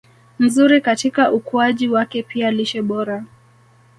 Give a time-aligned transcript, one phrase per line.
[0.39, 3.25] nzuri katika ukuaji wake Pia lishe bora